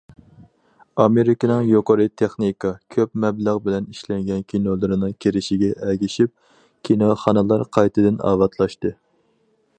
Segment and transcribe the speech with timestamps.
[1.03, 6.35] ئامېرىكىنىڭ يۇقىرى تېخنىكا، كۆپ مەبلەغ بىلەن ئىشلەنگەن كىنولىرىنىڭ كىرىشىگە ئەگىشىپ،
[6.91, 8.95] كىنوخانىلار قايتىدىن ئاۋاتلاشتى.